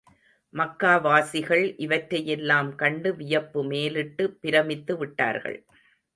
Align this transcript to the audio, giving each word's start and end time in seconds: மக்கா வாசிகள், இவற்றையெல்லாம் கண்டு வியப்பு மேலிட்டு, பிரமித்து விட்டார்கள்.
மக்கா 0.53 0.93
வாசிகள், 0.97 1.75
இவற்றையெல்லாம் 1.77 2.75
கண்டு 2.75 3.15
வியப்பு 3.15 3.63
மேலிட்டு, 3.63 4.25
பிரமித்து 4.41 4.95
விட்டார்கள். 4.97 5.59